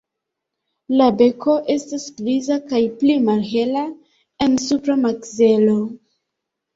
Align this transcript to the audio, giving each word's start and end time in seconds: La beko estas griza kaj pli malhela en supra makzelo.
La 0.99 1.07
beko 1.17 1.57
estas 1.73 2.05
griza 2.21 2.57
kaj 2.71 2.79
pli 3.01 3.17
malhela 3.27 3.83
en 4.47 4.57
supra 4.65 4.97
makzelo. 5.03 5.77